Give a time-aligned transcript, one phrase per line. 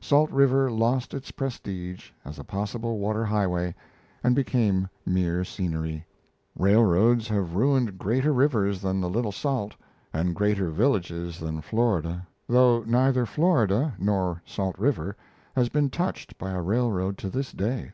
[0.00, 3.74] Salt River lost its prestige as a possible water highway
[4.22, 6.06] and became mere scenery.
[6.56, 9.76] Railroads have ruined greater rivers than the Little Salt,
[10.10, 15.18] and greater villages than Florida, though neither Florida nor Salt River
[15.54, 17.92] has been touched by a railroad to this day.